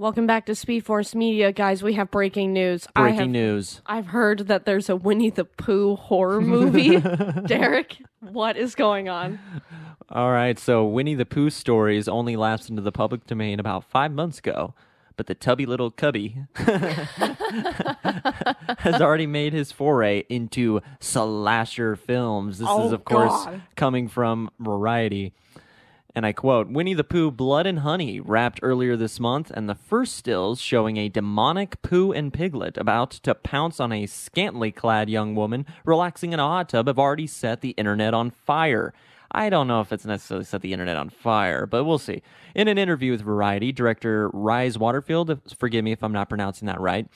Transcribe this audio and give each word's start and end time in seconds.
Welcome 0.00 0.26
back 0.26 0.46
to 0.46 0.54
Speed 0.54 0.86
Force 0.86 1.14
Media, 1.14 1.52
guys. 1.52 1.82
We 1.82 1.92
have 1.92 2.10
breaking 2.10 2.54
news. 2.54 2.86
Breaking 2.94 3.18
have, 3.18 3.28
news. 3.28 3.82
I've 3.84 4.06
heard 4.06 4.48
that 4.48 4.64
there's 4.64 4.88
a 4.88 4.96
Winnie 4.96 5.28
the 5.28 5.44
Pooh 5.44 5.94
horror 5.94 6.40
movie. 6.40 6.96
Derek, 7.46 7.98
what 8.20 8.56
is 8.56 8.74
going 8.74 9.10
on? 9.10 9.38
All 10.08 10.30
right, 10.32 10.58
so 10.58 10.86
Winnie 10.86 11.16
the 11.16 11.26
Pooh 11.26 11.50
stories 11.50 12.08
only 12.08 12.34
lapsed 12.34 12.70
into 12.70 12.80
the 12.80 12.92
public 12.92 13.26
domain 13.26 13.60
about 13.60 13.84
five 13.84 14.10
months 14.10 14.38
ago, 14.38 14.72
but 15.18 15.26
the 15.26 15.34
tubby 15.34 15.66
little 15.66 15.90
cubby 15.90 16.46
has 18.78 19.02
already 19.02 19.26
made 19.26 19.52
his 19.52 19.70
foray 19.70 20.24
into 20.30 20.80
slasher 20.98 21.94
films. 21.94 22.56
This 22.56 22.66
is, 22.66 22.74
Oh, 22.74 22.94
of 22.94 23.04
course, 23.04 23.44
God. 23.44 23.60
coming 23.76 24.08
from 24.08 24.48
Variety. 24.58 25.34
And 26.14 26.26
I 26.26 26.32
quote 26.32 26.68
Winnie 26.68 26.94
the 26.94 27.04
Pooh 27.04 27.30
Blood 27.30 27.66
and 27.66 27.80
Honey 27.80 28.18
wrapped 28.18 28.58
earlier 28.62 28.96
this 28.96 29.20
month, 29.20 29.50
and 29.52 29.68
the 29.68 29.76
first 29.76 30.16
stills 30.16 30.60
showing 30.60 30.96
a 30.96 31.08
demonic 31.08 31.80
Pooh 31.82 32.10
and 32.12 32.32
Piglet 32.32 32.76
about 32.76 33.12
to 33.12 33.34
pounce 33.34 33.78
on 33.78 33.92
a 33.92 34.06
scantily 34.06 34.72
clad 34.72 35.08
young 35.08 35.36
woman 35.36 35.66
relaxing 35.84 36.32
in 36.32 36.40
a 36.40 36.48
hot 36.48 36.70
tub 36.70 36.88
have 36.88 36.98
already 36.98 37.28
set 37.28 37.60
the 37.60 37.70
internet 37.70 38.12
on 38.12 38.30
fire. 38.30 38.92
I 39.30 39.48
don't 39.48 39.68
know 39.68 39.80
if 39.80 39.92
it's 39.92 40.04
necessarily 40.04 40.44
set 40.44 40.62
the 40.62 40.72
internet 40.72 40.96
on 40.96 41.10
fire, 41.10 41.64
but 41.64 41.84
we'll 41.84 41.98
see. 41.98 42.22
In 42.56 42.66
an 42.66 42.78
interview 42.78 43.12
with 43.12 43.20
Variety, 43.20 43.70
director 43.70 44.28
Rise 44.30 44.76
Waterfield, 44.76 45.40
forgive 45.56 45.84
me 45.84 45.92
if 45.92 46.02
I'm 46.02 46.12
not 46.12 46.28
pronouncing 46.28 46.66
that 46.66 46.80
right, 46.80 47.06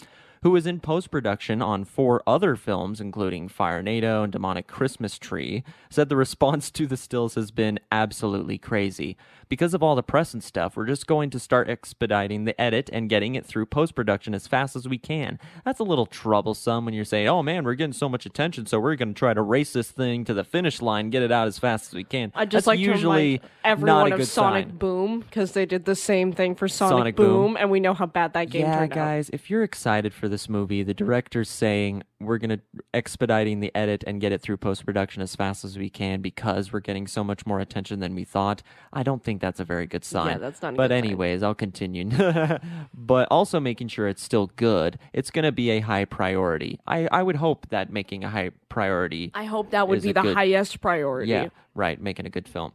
who 0.44 0.50
was 0.50 0.66
in 0.66 0.78
post 0.78 1.10
production 1.10 1.62
on 1.62 1.84
four 1.84 2.22
other 2.26 2.54
films, 2.54 3.00
including 3.00 3.48
Firenado 3.48 4.22
and 4.22 4.30
Demonic 4.30 4.66
Christmas 4.66 5.18
Tree, 5.18 5.64
said 5.88 6.10
the 6.10 6.16
response 6.16 6.70
to 6.72 6.86
the 6.86 6.98
stills 6.98 7.34
has 7.34 7.50
been 7.50 7.80
absolutely 7.90 8.58
crazy. 8.58 9.16
Because 9.48 9.72
of 9.72 9.82
all 9.82 9.94
the 9.94 10.02
press 10.02 10.34
and 10.34 10.42
stuff, 10.44 10.76
we're 10.76 10.86
just 10.86 11.06
going 11.06 11.30
to 11.30 11.38
start 11.38 11.70
expediting 11.70 12.44
the 12.44 12.60
edit 12.60 12.90
and 12.92 13.08
getting 13.08 13.34
it 13.36 13.46
through 13.46 13.66
post 13.66 13.94
production 13.94 14.34
as 14.34 14.46
fast 14.46 14.76
as 14.76 14.86
we 14.86 14.98
can. 14.98 15.38
That's 15.64 15.80
a 15.80 15.84
little 15.84 16.06
troublesome 16.06 16.84
when 16.84 16.92
you're 16.92 17.04
saying, 17.04 17.28
oh 17.28 17.42
man, 17.42 17.64
we're 17.64 17.74
getting 17.74 17.92
so 17.94 18.08
much 18.08 18.26
attention, 18.26 18.66
so 18.66 18.78
we're 18.78 18.96
going 18.96 19.14
to 19.14 19.18
try 19.18 19.32
to 19.32 19.42
race 19.42 19.72
this 19.72 19.90
thing 19.90 20.24
to 20.26 20.34
the 20.34 20.44
finish 20.44 20.82
line, 20.82 21.08
get 21.08 21.22
it 21.22 21.32
out 21.32 21.46
as 21.46 21.58
fast 21.58 21.88
as 21.88 21.94
we 21.94 22.04
can. 22.04 22.32
I 22.34 22.44
just 22.44 22.52
That's 22.52 22.66
like 22.66 22.78
usually 22.78 23.38
to 23.38 23.44
everyone 23.64 23.86
not 23.86 24.10
a 24.10 24.14
of 24.14 24.20
good 24.20 24.28
Sonic 24.28 24.66
sign. 24.66 24.76
Boom 24.76 25.20
because 25.20 25.52
they 25.52 25.64
did 25.64 25.86
the 25.86 25.96
same 25.96 26.32
thing 26.32 26.54
for 26.54 26.68
Sonic, 26.68 26.98
Sonic 26.98 27.16
Boom, 27.16 27.26
Boom. 27.26 27.56
and 27.58 27.70
we 27.70 27.80
know 27.80 27.94
how 27.94 28.06
bad 28.06 28.34
that 28.34 28.50
game 28.50 28.62
yeah, 28.62 28.78
turned 28.78 28.92
out. 28.92 28.96
guys, 28.96 29.30
if 29.32 29.48
you're 29.48 29.62
excited 29.62 30.12
for 30.12 30.28
this 30.34 30.48
movie, 30.48 30.82
the 30.82 30.92
director's 30.92 31.48
saying 31.48 32.02
we're 32.20 32.38
gonna 32.38 32.58
expediting 32.92 33.60
the 33.60 33.70
edit 33.72 34.02
and 34.04 34.20
get 34.20 34.32
it 34.32 34.40
through 34.42 34.56
post 34.56 34.84
production 34.84 35.22
as 35.22 35.36
fast 35.36 35.64
as 35.64 35.78
we 35.78 35.88
can 35.88 36.20
because 36.20 36.72
we're 36.72 36.80
getting 36.80 37.06
so 37.06 37.22
much 37.22 37.46
more 37.46 37.60
attention 37.60 38.00
than 38.00 38.16
we 38.16 38.24
thought. 38.24 38.60
I 38.92 39.04
don't 39.04 39.22
think 39.22 39.40
that's 39.40 39.60
a 39.60 39.64
very 39.64 39.86
good 39.86 40.04
sign. 40.04 40.32
Yeah, 40.32 40.38
that's 40.38 40.60
not 40.60 40.74
a 40.74 40.76
But 40.76 40.88
good 40.88 40.94
sign. 40.96 41.04
anyways, 41.04 41.42
I'll 41.44 41.54
continue. 41.54 42.10
but 42.94 43.28
also 43.30 43.60
making 43.60 43.86
sure 43.88 44.08
it's 44.08 44.22
still 44.22 44.48
good. 44.56 44.98
It's 45.12 45.30
gonna 45.30 45.52
be 45.52 45.70
a 45.70 45.78
high 45.80 46.04
priority. 46.04 46.80
I 46.86 47.06
I 47.12 47.22
would 47.22 47.36
hope 47.36 47.68
that 47.68 47.92
making 47.92 48.24
a 48.24 48.30
high 48.30 48.50
priority. 48.68 49.30
I 49.34 49.44
hope 49.44 49.70
that 49.70 49.86
would 49.86 50.02
be 50.02 50.10
the 50.10 50.22
good- 50.22 50.34
highest 50.34 50.80
priority. 50.80 51.30
Yeah, 51.30 51.48
right. 51.76 52.00
Making 52.02 52.26
a 52.26 52.30
good 52.30 52.48
film. 52.48 52.72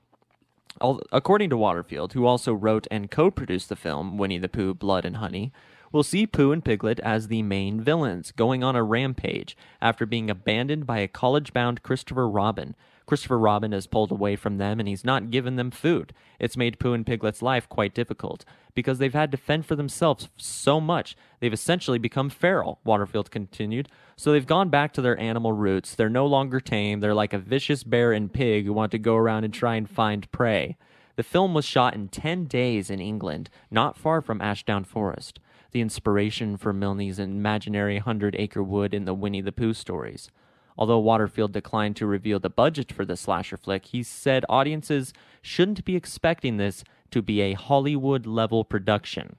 According 1.12 1.50
to 1.50 1.58
Waterfield, 1.58 2.14
who 2.14 2.26
also 2.26 2.54
wrote 2.54 2.88
and 2.90 3.12
co 3.12 3.30
produced 3.30 3.68
the 3.68 3.76
film 3.76 4.18
Winnie 4.18 4.38
the 4.38 4.48
Pooh 4.48 4.74
Blood 4.74 5.04
and 5.04 5.18
Honey, 5.18 5.52
we'll 5.92 6.04
see 6.04 6.28
Pooh 6.28 6.52
and 6.52 6.64
Piglet 6.64 7.00
as 7.00 7.28
the 7.28 7.42
main 7.42 7.82
villains 7.82 8.32
going 8.32 8.64
on 8.64 8.76
a 8.76 8.84
rampage 8.84 9.58
after 9.82 10.06
being 10.06 10.30
abandoned 10.30 10.86
by 10.86 11.00
a 11.00 11.08
college 11.08 11.54
bound 11.54 11.84
Christopher 11.84 12.28
Robin. 12.28 12.76
Christopher 13.10 13.40
Robin 13.40 13.72
has 13.72 13.88
pulled 13.88 14.12
away 14.12 14.36
from 14.36 14.60
them 14.60 14.80
and 14.80 14.88
he's 14.88 15.04
not 15.04 15.32
given 15.32 15.56
them 15.56 15.72
food. 15.72 16.14
It's 16.40 16.56
made 16.56 16.78
Pooh 16.78 16.94
and 16.94 17.04
Piglet's 17.04 17.42
life 17.42 17.68
quite 17.68 17.96
difficult 17.96 18.46
because 18.76 19.00
they've 19.00 19.12
had 19.14 19.32
to 19.32 19.38
fend 19.38 19.66
for 19.66 19.76
themselves 19.76 20.30
so 20.38 20.80
much. 20.80 21.18
They've 21.40 21.52
essentially 21.52 21.98
become 21.98 22.30
feral, 22.30 22.80
Waterfield 22.84 23.32
continued. 23.32 23.90
So 24.16 24.32
they've 24.32 24.46
gone 24.46 24.70
back 24.70 24.94
to 24.94 25.02
their 25.02 25.20
animal 25.20 25.54
roots. 25.54 25.96
They're 25.96 26.08
no 26.08 26.28
longer 26.28 26.60
tame. 26.60 27.00
They're 27.00 27.16
like 27.16 27.34
a 27.34 27.40
vicious 27.40 27.84
bear 27.84 28.12
and 28.12 28.32
pig 28.32 28.66
who 28.66 28.74
want 28.74 28.92
to 28.92 29.00
go 29.00 29.16
around 29.16 29.44
and 29.44 29.54
try 29.54 29.74
and 29.74 29.90
find 29.90 30.32
prey. 30.32 30.78
The 31.16 31.24
film 31.24 31.56
was 31.56 31.66
shot 31.66 31.96
in 31.96 32.10
10 32.10 32.46
days 32.46 32.92
in 32.92 33.02
England, 33.02 33.50
not 33.72 33.98
far 33.98 34.22
from 34.22 34.40
Ashdown 34.40 34.84
Forest, 34.84 35.40
the 35.72 35.82
inspiration 35.82 36.58
for 36.58 36.74
Milne's 36.74 37.20
imaginary 37.20 38.00
hundred 38.00 38.36
acre 38.38 38.64
wood 38.64 38.94
in 38.94 39.06
the 39.06 39.14
Winnie 39.14 39.42
the 39.42 39.52
Pooh 39.52 39.74
stories. 39.74 40.30
Although 40.78 41.00
Waterfield 41.00 41.52
declined 41.52 41.98
to 41.98 42.06
reveal 42.06 42.40
the 42.40 42.50
budget 42.50 42.92
for 42.92 43.04
the 43.04 43.18
slasher 43.18 43.58
flick, 43.58 43.88
he 43.88 44.02
said 44.02 44.46
audiences 44.48 45.14
shouldn't 45.42 45.84
be 45.84 45.96
expecting 45.96 46.58
this 46.58 46.84
to 47.12 47.22
be 47.22 47.42
a 47.42 47.54
Hollywood 47.54 48.26
level 48.26 48.64
production. 48.64 49.36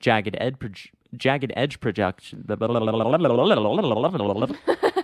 Jagged 0.00 0.36
Ed 0.40 0.56
Jagged 1.16 1.52
Edge 1.56 1.80
production 1.80 2.44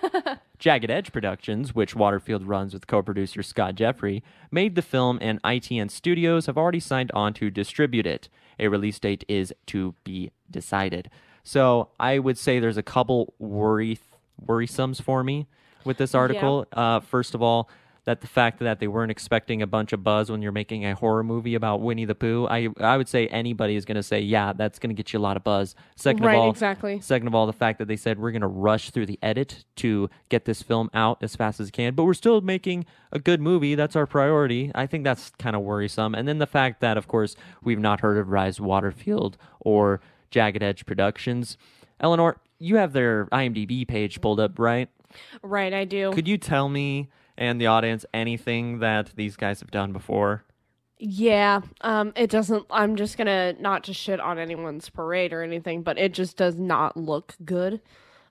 Jagged 0.65 0.91
Edge 0.91 1.13
Productions, 1.13 1.75
which 1.75 1.95
Waterfield 1.95 2.47
runs 2.47 2.73
with 2.73 2.87
co-producer 2.87 3.43
Scott 3.43 3.75
Jeffrey, 3.75 4.23
made 4.51 4.77
the 4.77 4.81
film 4.81 5.19
and 5.21 5.43
ITN 5.43 5.91
Studios 5.91 6.47
have 6.47 6.57
already 6.57 6.81
signed 6.81 7.13
on 7.13 7.35
to 7.35 7.51
distribute 7.51 8.07
it. 8.07 8.31
A 8.59 8.69
release 8.69 8.99
date 8.99 9.27
is 9.29 9.53
to 9.67 9.95
be 10.05 10.31
decided. 10.51 11.11
So 11.43 11.91
I 12.01 12.19
would 12.19 12.39
say 12.39 12.61
there's 12.61 12.79
a 12.79 12.83
couple 12.83 13.35
worry 13.39 13.99
worrisomes 14.43 15.03
for 15.03 15.23
me 15.23 15.47
with 15.85 15.99
this 15.99 16.15
article. 16.15 16.67
Uh, 16.73 17.01
first 17.01 17.35
of 17.35 17.43
all, 17.43 17.69
that 18.05 18.21
the 18.21 18.27
fact 18.27 18.59
that 18.59 18.81
they 18.81 18.87
weren't 18.87 19.11
expecting 19.11 19.63
a 19.63 19.67
bunch 19.67 19.93
of 19.93 20.05
buzz 20.05 20.31
when 20.31 20.43
you're 20.43 20.53
making 20.53 20.85
a 20.85 20.95
horror 20.95 21.25
movie 21.25 21.55
about 21.55 21.81
Winnie 21.81 22.05
the 22.05 22.15
Pooh. 22.15 22.47
I 22.47 22.69
I 22.79 22.97
would 22.97 23.09
say 23.09 23.27
anybody 23.29 23.77
is 23.77 23.85
going 23.85 23.97
to 23.97 24.03
say, 24.03 24.21
yeah, 24.21 24.53
that's 24.53 24.79
going 24.79 24.91
to 24.91 24.95
get 24.95 25.13
you 25.13 25.19
a 25.19 25.21
lot 25.21 25.37
of 25.37 25.45
buzz. 25.45 25.75
Second 25.97 26.25
Right, 26.25 26.35
of 26.35 26.41
all, 26.43 26.51
exactly. 26.51 27.01
Second 27.01 27.29
of 27.29 27.35
all, 27.35 27.47
the 27.47 27.53
fact 27.53 27.79
that 27.79 27.89
they 27.89 27.97
said 27.97 28.19
we're 28.19 28.31
going 28.31 28.43
to 28.43 28.47
rush 28.47 28.91
through 28.91 29.07
the 29.07 29.19
edit 29.23 29.65
to 29.77 30.11
get 30.29 30.45
this 30.45 30.63
film 30.63 30.91
out 30.93 31.23
as 31.23 31.35
fast 31.35 31.61
as 31.61 31.71
can, 31.71 31.95
but 31.95 32.05
we're 32.05 32.15
still 32.15 32.41
making 32.41 32.85
a 33.11 33.19
good 33.19 33.41
movie. 33.41 33.75
That's 33.75 33.97
our 33.97 34.07
priority. 34.07 34.71
I 34.75 34.87
think 34.87 35.05
that's 35.05 35.31
kind 35.39 35.57
of 35.57 35.63
worrisome. 35.63 36.15
And 36.15 36.29
then 36.29 36.39
the 36.39 36.47
fact 36.47 36.81
that, 36.81 36.97
of 36.97 37.09
course, 37.09 37.37
we've 37.63 37.79
not 37.79 38.01
heard 38.01 38.19
of 38.19 38.29
Rise 38.29 38.61
Waterfield 38.61 39.39
or 39.61 40.01
Jagged 40.31 40.63
Edge 40.63 40.85
Productions. 40.85 41.57
Eleanor, 42.01 42.39
you 42.59 42.77
have 42.77 42.93
their 42.93 43.27
IMDb 43.27 43.87
page 43.87 44.21
pulled 44.21 44.41
up, 44.41 44.59
right? 44.59 44.89
Right, 45.43 45.73
I 45.73 45.85
do. 45.85 46.13
Could 46.13 46.29
you 46.29 46.39
tell 46.39 46.69
me 46.69 47.09
and 47.37 47.61
the 47.61 47.67
audience 47.67 48.05
anything 48.15 48.79
that 48.81 49.13
these 49.17 49.37
guys 49.37 49.61
have 49.61 49.71
done 49.71 49.93
before? 49.93 50.45
Yeah, 50.99 51.61
um, 51.81 52.13
it 52.17 52.31
doesn't. 52.31 52.65
I'm 52.71 52.97
just 52.97 53.19
gonna 53.19 53.55
not 53.61 53.85
to 53.85 53.93
shit 53.95 54.21
on 54.21 54.39
anyone's 54.39 54.89
parade 54.89 55.33
or 55.33 55.43
anything, 55.43 55.83
but 55.83 55.99
it 55.99 56.15
just 56.15 56.37
does 56.37 56.57
not 56.57 56.97
look 56.97 57.35
good. 57.45 57.81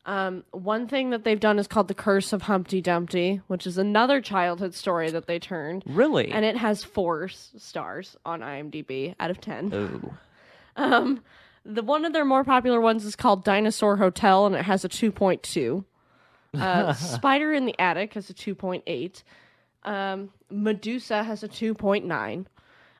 Um, 0.05 0.43
one 0.51 0.87
thing 0.87 1.11
that 1.11 1.23
they've 1.23 1.39
done 1.39 1.59
is 1.59 1.67
called 1.67 1.87
the 1.87 1.93
Curse 1.93 2.33
of 2.33 2.41
Humpty 2.43 2.81
Dumpty, 2.81 3.41
which 3.47 3.65
is 3.65 3.77
another 3.77 4.19
childhood 4.21 4.73
story 4.73 5.09
that 5.11 5.27
they 5.27 5.39
turned, 5.39 5.83
Really? 5.85 6.29
and 6.31 6.43
it 6.43 6.57
has 6.57 6.83
four 6.83 7.29
stars 7.29 8.17
on 8.25 8.41
IMDb 8.41 9.15
out 9.19 9.29
of 9.31 9.39
ten. 9.39 9.71
oh. 9.73 10.13
Um, 10.75 11.21
the 11.65 11.83
one 11.83 12.03
of 12.03 12.11
their 12.11 12.25
more 12.25 12.43
popular 12.43 12.81
ones 12.81 13.05
is 13.05 13.15
called 13.15 13.45
Dinosaur 13.45 13.95
Hotel, 13.97 14.45
and 14.45 14.55
it 14.55 14.63
has 14.65 14.83
a 14.83 14.89
2.2. 14.89 15.85
Uh, 16.53 16.93
Spider 16.93 17.53
in 17.53 17.65
the 17.65 17.75
Attic 17.79 18.13
has 18.13 18.29
a 18.29 18.33
2.8. 18.33 19.23
Um, 19.83 20.29
Medusa 20.49 21.23
has 21.23 21.43
a 21.43 21.47
2.9. 21.47 22.45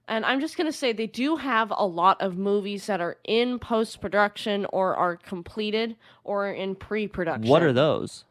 And 0.08 0.25
I'm 0.25 0.41
just 0.41 0.58
going 0.58 0.68
to 0.68 0.78
say 0.78 0.91
they 0.91 1.08
do 1.08 1.38
have 1.38 1.72
a 1.75 1.86
lot 1.86 2.22
of 2.22 2.38
movies 2.38 2.88
that 2.88 3.00
are 3.00 3.17
in 3.23 3.58
post 3.58 4.02
production 4.02 4.66
or 4.73 4.96
are 4.96 5.16
completed 5.16 5.96
or 6.26 6.52
in 6.52 6.76
pre 6.76 7.08
production. 7.08 7.50
What 7.50 7.64
are 7.64 7.72
those? 7.72 8.26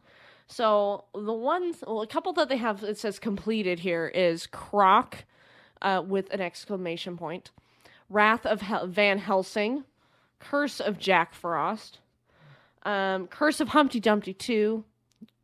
So 0.49 1.05
the 1.15 1.33
ones, 1.33 1.83
well, 1.87 2.03
a 2.03 2.07
couple 2.07 2.35
that 2.35 2.51
they 2.51 2.59
have, 2.59 2.83
it 2.83 2.99
says 2.99 3.19
completed 3.19 3.79
here 3.81 4.07
is 4.09 4.47
Croc 4.47 5.25
uh, 5.81 6.03
with 6.07 6.31
an 6.31 6.43
exclamation 6.43 7.17
point, 7.17 7.51
Wrath 8.11 8.45
of 8.45 8.61
Hel- 8.61 8.87
Van 8.87 9.19
Helsing, 9.19 9.85
Curse 10.41 10.79
of 10.79 10.99
Jack 10.99 11.33
Frost, 11.33 12.01
um, 12.83 13.29
Curse 13.29 13.61
of 13.61 13.69
Humpty 13.69 13.99
Dumpty 13.99 14.35
2, 14.35 14.85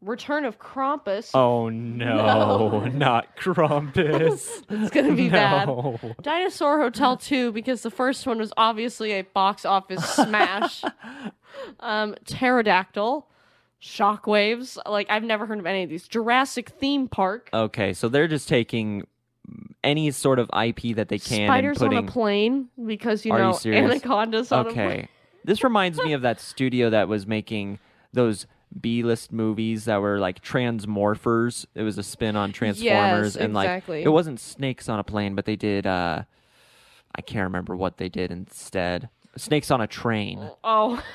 Return 0.00 0.44
of 0.44 0.58
Krampus. 0.60 1.30
Oh 1.34 1.68
no, 1.68 2.84
not 2.94 3.36
Krampus. 3.36 4.62
It's 4.70 4.90
gonna 4.90 5.14
be 5.14 5.28
bad. 5.30 5.68
Dinosaur 6.22 6.80
Hotel 6.80 7.16
2 7.16 7.50
because 7.52 7.82
the 7.82 7.90
first 7.90 8.26
one 8.26 8.38
was 8.38 8.52
obviously 8.56 9.12
a 9.12 9.22
box 9.22 9.64
office 9.64 10.04
smash. 10.14 10.84
um, 11.80 12.14
Pterodactyl, 12.26 13.26
Shockwaves. 13.82 14.78
Like 14.86 15.08
I've 15.10 15.24
never 15.24 15.46
heard 15.46 15.58
of 15.58 15.66
any 15.66 15.82
of 15.82 15.90
these. 15.90 16.06
Jurassic 16.06 16.68
Theme 16.70 17.08
Park. 17.08 17.50
Okay, 17.52 17.92
so 17.92 18.08
they're 18.08 18.28
just 18.28 18.48
taking 18.48 19.04
any 19.82 20.10
sort 20.10 20.38
of 20.38 20.50
IP 20.50 20.94
that 20.96 21.08
they 21.08 21.18
can 21.18 21.48
Spiders 21.48 21.80
and 21.80 21.88
putting. 21.90 21.98
on 21.98 22.08
a 22.08 22.12
plane 22.12 22.68
because 22.86 23.24
you 23.24 23.32
Are 23.32 23.38
know 23.38 23.52
serious? 23.52 23.82
anacondas 23.90 24.52
on 24.52 24.66
a 24.66 24.72
plane. 24.72 24.88
okay, 24.90 25.08
this 25.44 25.64
reminds 25.64 25.98
me 26.02 26.12
of 26.12 26.22
that 26.22 26.40
studio 26.40 26.90
that 26.90 27.08
was 27.08 27.26
making 27.26 27.78
those 28.12 28.46
B-list 28.78 29.32
movies 29.32 29.86
that 29.86 30.00
were 30.00 30.18
like 30.18 30.42
Transmorphers. 30.42 31.66
It 31.74 31.82
was 31.82 31.98
a 31.98 32.02
spin 32.02 32.36
on 32.36 32.52
Transformers, 32.52 33.36
and 33.36 33.56
exactly. 33.56 33.98
like 33.98 34.06
it 34.06 34.10
wasn't 34.10 34.40
snakes 34.40 34.88
on 34.88 34.98
a 34.98 35.04
plane, 35.04 35.34
but 35.34 35.44
they 35.44 35.56
did. 35.56 35.86
uh 35.86 36.22
I 37.14 37.20
can't 37.20 37.44
remember 37.44 37.74
what 37.74 37.96
they 37.96 38.08
did 38.08 38.30
instead. 38.30 39.08
Snakes 39.36 39.70
on 39.70 39.80
a 39.80 39.86
Train. 39.86 40.50
Oh. 40.62 41.02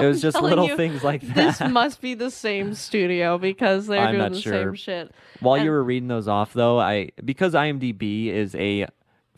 It 0.00 0.06
was 0.06 0.20
just 0.20 0.42
little 0.42 0.66
you, 0.66 0.76
things 0.76 1.04
like 1.04 1.20
This 1.34 1.58
that. 1.58 1.70
must 1.70 2.00
be 2.00 2.14
the 2.14 2.30
same 2.30 2.74
studio 2.74 3.38
because 3.38 3.86
they're 3.86 4.00
I'm 4.00 4.16
doing 4.16 4.32
the 4.32 4.40
sure. 4.40 4.52
same 4.52 4.74
shit. 4.74 5.14
While 5.38 5.58
you 5.58 5.70
were 5.70 5.82
reading 5.84 6.08
those 6.08 6.26
off, 6.26 6.52
though, 6.52 6.80
I 6.80 7.10
because 7.24 7.54
IMDb 7.54 8.26
is 8.26 8.56
a 8.56 8.88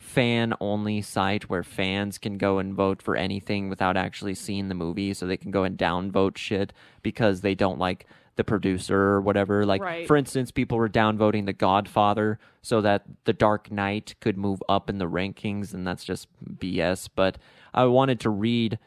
fan 0.07 0.53
only 0.61 1.01
site 1.01 1.49
where 1.49 1.63
fans 1.63 2.17
can 2.17 2.37
go 2.37 2.59
and 2.59 2.73
vote 2.73 3.01
for 3.01 3.15
anything 3.17 3.67
without 3.69 3.97
actually 3.97 4.33
seeing 4.35 4.69
the 4.69 4.73
movie, 4.75 5.13
so 5.13 5.27
they 5.27 5.35
can 5.37 5.51
go 5.51 5.63
and 5.63 5.77
downvote 5.77 6.37
shit 6.37 6.71
because 7.03 7.41
they 7.41 7.53
don't 7.53 7.77
like 7.77 8.05
the 8.37 8.43
producer 8.43 8.97
or 8.97 9.21
whatever. 9.21 9.65
Like, 9.65 9.81
Right. 9.81 10.07
for 10.07 10.15
instance, 10.15 10.49
people 10.51 10.77
were 10.77 10.87
downvoting 10.87 11.45
The 11.45 11.53
Godfather 11.53 12.39
so 12.61 12.79
that 12.81 13.03
The 13.25 13.33
Dark 13.33 13.69
Knight 13.71 14.15
could 14.21 14.37
move 14.37 14.63
up 14.69 14.89
in 14.89 14.97
the 14.97 15.09
rankings, 15.09 15.73
and 15.73 15.85
that's 15.85 16.05
just 16.05 16.27
BS. 16.59 17.09
But 17.13 17.37
I 17.73 17.85
wanted 17.85 18.19
to 18.21 18.29
read 18.29 18.79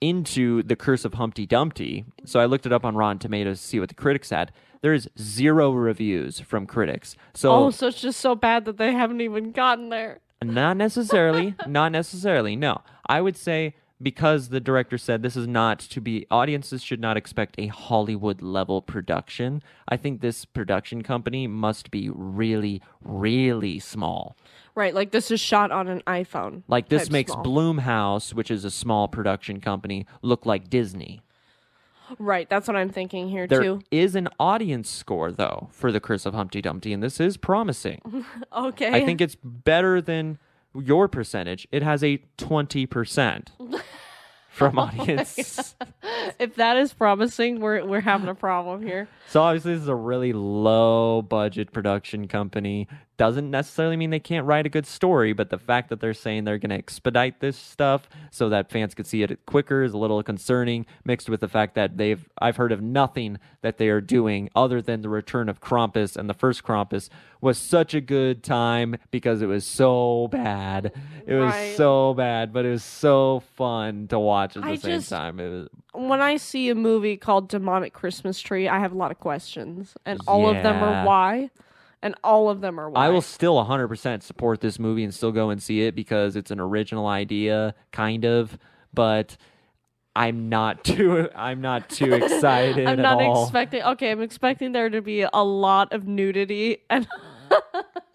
into 0.00 0.62
the 0.64 0.76
curse 0.76 1.04
of 1.04 1.14
Humpty 1.14 1.46
Dumpty. 1.46 2.04
So 2.24 2.40
I 2.40 2.46
looked 2.46 2.66
it 2.66 2.72
up 2.72 2.84
on 2.84 2.96
Rotten 2.96 3.18
Tomatoes 3.20 3.60
to 3.60 3.66
see 3.66 3.78
what 3.80 3.88
the 3.90 3.94
critics 3.94 4.30
had. 4.30 4.50
There 4.82 4.92
is 4.92 5.08
zero 5.18 5.70
reviews 5.72 6.40
from 6.40 6.66
critics. 6.66 7.16
So 7.32 7.52
Oh, 7.52 7.70
so 7.70 7.86
it's 7.86 8.00
just 8.00 8.20
so 8.20 8.34
bad 8.34 8.64
that 8.66 8.76
they 8.76 8.92
haven't 8.92 9.20
even 9.22 9.52
gotten 9.52 9.88
there. 9.88 10.18
Not 10.44 10.76
necessarily, 10.76 11.54
not 11.66 11.92
necessarily. 11.92 12.56
No. 12.56 12.82
I 13.06 13.20
would 13.20 13.36
say 13.36 13.74
because 14.02 14.48
the 14.48 14.60
director 14.60 14.98
said 14.98 15.22
this 15.22 15.36
is 15.36 15.46
not 15.46 15.78
to 15.78 16.00
be 16.00 16.26
audiences 16.30 16.82
should 16.82 17.00
not 17.00 17.16
expect 17.16 17.54
a 17.58 17.68
Hollywood 17.68 18.42
level 18.42 18.82
production. 18.82 19.62
I 19.88 19.96
think 19.96 20.20
this 20.20 20.44
production 20.44 21.02
company 21.02 21.46
must 21.46 21.90
be 21.90 22.10
really 22.10 22.82
really 23.02 23.78
small. 23.78 24.36
Right, 24.74 24.94
like 24.94 25.12
this 25.12 25.30
is 25.30 25.40
shot 25.40 25.70
on 25.70 25.88
an 25.88 26.02
iPhone. 26.06 26.62
Like 26.66 26.88
this 26.88 27.10
makes 27.10 27.32
small. 27.32 27.44
Blumhouse, 27.44 28.34
which 28.34 28.50
is 28.50 28.64
a 28.64 28.70
small 28.70 29.08
production 29.08 29.60
company, 29.60 30.06
look 30.22 30.44
like 30.44 30.68
Disney. 30.68 31.20
Right, 32.18 32.48
that's 32.48 32.68
what 32.68 32.76
I'm 32.76 32.90
thinking 32.90 33.28
here 33.28 33.46
too. 33.46 33.56
There 33.56 33.80
is 33.90 34.12
too. 34.12 34.18
an 34.18 34.28
audience 34.38 34.90
score 34.90 35.32
though 35.32 35.68
for 35.72 35.90
the 35.90 36.00
Curse 36.00 36.26
of 36.26 36.34
Humpty 36.34 36.60
Dumpty, 36.60 36.92
and 36.92 37.02
this 37.02 37.20
is 37.20 37.36
promising. 37.36 38.24
Okay. 38.56 38.90
I 38.92 39.04
think 39.04 39.20
it's 39.20 39.36
better 39.42 40.00
than 40.00 40.38
your 40.74 41.08
percentage. 41.08 41.66
It 41.72 41.82
has 41.82 42.04
a 42.04 42.22
twenty 42.36 42.86
percent 42.86 43.50
from 44.48 44.78
audience. 44.78 45.74
if 46.38 46.56
that 46.56 46.76
is 46.76 46.92
promising, 46.92 47.60
we're 47.60 47.84
we're 47.84 48.00
having 48.00 48.28
a 48.28 48.34
problem 48.34 48.82
here. 48.82 49.08
So 49.28 49.42
obviously, 49.42 49.74
this 49.74 49.82
is 49.82 49.88
a 49.88 49.94
really 49.94 50.32
low 50.32 51.22
budget 51.22 51.72
production 51.72 52.28
company. 52.28 52.88
Doesn't 53.16 53.48
necessarily 53.48 53.96
mean 53.96 54.10
they 54.10 54.18
can't 54.18 54.44
write 54.44 54.66
a 54.66 54.68
good 54.68 54.86
story, 54.86 55.32
but 55.32 55.48
the 55.48 55.58
fact 55.58 55.88
that 55.90 56.00
they're 56.00 56.12
saying 56.14 56.44
they're 56.44 56.58
going 56.58 56.70
to 56.70 56.76
expedite 56.76 57.38
this 57.38 57.56
stuff 57.56 58.08
so 58.32 58.48
that 58.48 58.70
fans 58.72 58.92
could 58.92 59.06
see 59.06 59.22
it 59.22 59.46
quicker 59.46 59.84
is 59.84 59.92
a 59.92 59.98
little 59.98 60.20
concerning. 60.24 60.84
Mixed 61.04 61.28
with 61.30 61.38
the 61.40 61.46
fact 61.46 61.76
that 61.76 61.96
they've, 61.96 62.28
I've 62.40 62.56
heard 62.56 62.72
of 62.72 62.82
nothing 62.82 63.38
that 63.62 63.78
they 63.78 63.88
are 63.88 64.00
doing 64.00 64.50
other 64.56 64.82
than 64.82 65.02
the 65.02 65.08
return 65.08 65.48
of 65.48 65.60
Krampus, 65.60 66.16
and 66.16 66.28
the 66.28 66.34
first 66.34 66.64
Krampus 66.64 67.08
was 67.40 67.56
such 67.56 67.94
a 67.94 68.00
good 68.00 68.42
time 68.42 68.96
because 69.12 69.42
it 69.42 69.46
was 69.46 69.64
so 69.64 70.26
bad. 70.32 70.92
It 71.24 71.34
was 71.34 71.52
Right. 71.52 71.76
so 71.76 72.14
bad, 72.14 72.52
but 72.52 72.64
it 72.64 72.70
was 72.70 72.82
so 72.84 73.44
fun 73.54 74.08
to 74.08 74.18
watch 74.18 74.56
at 74.56 74.64
the 74.64 74.70
I 74.70 74.74
same 74.74 74.90
just- 74.98 75.08
time. 75.10 75.38
It 75.38 75.48
was 75.50 75.68
When 75.94 76.20
I 76.20 76.36
see 76.36 76.68
a 76.70 76.74
movie 76.74 77.16
called 77.16 77.48
Demonic 77.48 77.92
Christmas 77.92 78.40
Tree, 78.40 78.68
I 78.68 78.78
have 78.80 78.92
a 78.92 78.96
lot 78.96 79.10
of 79.10 79.20
questions, 79.20 79.94
and 80.04 80.20
all 80.26 80.48
of 80.48 80.62
them 80.62 80.76
Yeah. 80.76 81.02
are 81.02 81.06
why, 81.06 81.50
and 82.02 82.14
all 82.24 82.50
of 82.50 82.60
them 82.60 82.78
are 82.80 82.90
why. 82.90 83.06
I 83.06 83.10
will 83.10 83.22
still 83.22 83.56
100% 83.58 84.22
support 84.22 84.60
this 84.60 84.78
movie 84.78 85.04
and 85.04 85.14
still 85.14 85.32
go 85.32 85.50
and 85.50 85.62
see 85.62 85.82
it 85.82 85.94
because 85.94 86.36
it's 86.36 86.50
an 86.50 86.58
original 86.60 87.06
idea, 87.06 87.74
kind 87.92 88.24
of, 88.24 88.58
but 88.92 89.36
I'm 90.16 90.48
not 90.48 90.84
too 90.84 91.28
I'm 91.34 91.60
not 91.60 91.88
too 91.90 92.12
excited 92.14 92.86
I'm 92.88 92.98
at 92.98 93.02
not 93.02 93.20
all. 93.20 93.44
expecting. 93.44 93.82
Okay, 93.82 94.10
I'm 94.10 94.20
expecting 94.22 94.72
there 94.72 94.90
to 94.90 95.00
be 95.00 95.22
a 95.22 95.42
lot 95.44 95.92
of 95.92 96.06
nudity 96.06 96.78
and 96.90 97.06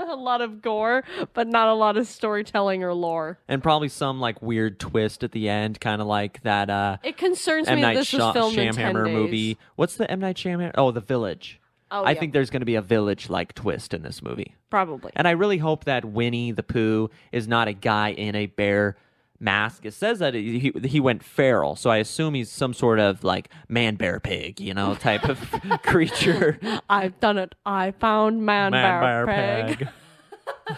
a 0.09 0.15
lot 0.15 0.41
of 0.41 0.61
gore, 0.61 1.03
but 1.33 1.47
not 1.47 1.67
a 1.67 1.73
lot 1.73 1.97
of 1.97 2.07
storytelling 2.07 2.83
or 2.83 2.93
lore. 2.93 3.39
and 3.47 3.61
probably 3.63 3.87
some 3.89 4.19
like 4.19 4.41
weird 4.41 4.79
twist 4.79 5.23
at 5.23 5.31
the 5.31 5.47
end, 5.49 5.79
kind 5.79 6.01
of 6.01 6.07
like 6.07 6.41
that 6.43 6.69
uh 6.69 6.97
It 7.03 7.17
concerns 7.17 7.67
M 7.67 7.75
me 7.77 7.81
that 7.81 7.87
Night 7.89 7.93
this 7.95 8.07
Sha- 8.07 8.17
was 8.27 8.33
filmed 8.33 8.57
in 8.57 8.73
10 8.73 8.93
Shyamalan 8.95 9.05
days. 9.05 9.13
movie. 9.13 9.57
What's 9.75 9.95
the 9.95 10.09
M 10.09 10.19
Night 10.19 10.35
Shyamalan? 10.37 10.71
Oh, 10.75 10.91
The 10.91 10.99
Village. 11.01 11.59
Oh, 11.91 12.03
I 12.03 12.11
yeah, 12.11 12.19
think 12.19 12.33
there's 12.33 12.51
going 12.51 12.59
to 12.61 12.67
be 12.67 12.75
a 12.75 12.83
village 12.83 13.31
like 13.31 13.55
twist 13.55 13.95
in 13.95 14.03
this 14.03 14.21
movie. 14.21 14.53
probably. 14.69 15.11
And 15.15 15.27
I 15.27 15.31
really 15.31 15.57
hope 15.57 15.85
that 15.85 16.05
Winnie 16.05 16.51
the 16.51 16.61
Pooh 16.61 17.09
is 17.31 17.47
not 17.47 17.67
a 17.67 17.73
guy 17.73 18.11
in 18.11 18.35
a 18.35 18.45
bear 18.45 18.95
mask. 19.39 19.85
It 19.85 19.93
says 19.93 20.19
that 20.19 20.33
he 20.33 20.59
he- 20.59 20.87
he 20.87 20.99
went 20.99 21.23
feral, 21.23 21.75
so 21.75 21.89
I 21.89 21.97
assume 21.97 22.33
he's 22.33 22.49
some 22.51 22.73
sort 22.73 22.99
of 22.99 23.23
like 23.23 23.49
man 23.67 23.95
bear 23.95 24.19
pig, 24.19 24.59
you 24.59 24.73
know, 24.73 24.95
type 24.95 25.27
of 25.27 25.39
creature. 25.83 26.59
I've 26.89 27.19
done 27.19 27.37
it. 27.37 27.55
I 27.65 27.91
found 27.91 28.45
man, 28.45 28.71
bear, 28.71 29.25
pig. 29.27 29.87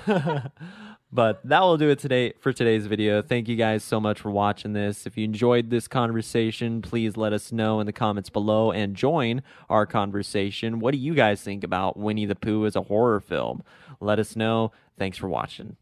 but 1.12 1.42
that 1.46 1.62
will 1.62 1.78
do 1.78 1.90
it 1.90 2.00
today 2.00 2.34
for 2.40 2.54
today's 2.54 2.86
video. 2.88 3.22
Thank 3.22 3.48
you 3.48 3.56
guys 3.56 3.84
so 3.84 4.00
much 4.00 4.20
for 4.22 4.32
watching 4.32 4.74
this. 4.74 5.06
If 5.06 5.18
you 5.18 5.26
enjoyed 5.26 5.70
this 5.70 5.88
conversation, 5.88 6.82
please 6.82 7.18
let 7.18 7.34
us 7.34 7.52
know 7.52 7.80
in 7.80 7.86
the 7.86 7.94
comments 7.94 8.30
below 8.30 8.72
and 8.72 8.96
join 8.96 9.42
our 9.70 9.86
conversation. 9.86 10.80
What 10.80 10.92
do 10.92 10.98
you 10.98 11.14
guys 11.14 11.42
think 11.42 11.64
about 11.64 11.98
Winnie 11.98 12.26
the 12.26 12.36
Pooh 12.36 12.66
as 12.66 12.76
a 12.76 12.84
horror 12.84 13.20
film? 13.20 13.64
Let 14.00 14.20
us 14.20 14.36
know. 14.36 14.72
Thanks 14.98 15.18
for 15.18 15.28
watching. 15.28 15.76